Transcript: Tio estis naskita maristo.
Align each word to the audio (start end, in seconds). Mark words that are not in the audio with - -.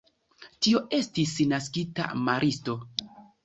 Tio 0.67 0.79
estis 1.01 1.35
naskita 1.53 2.11
maristo. 2.27 2.79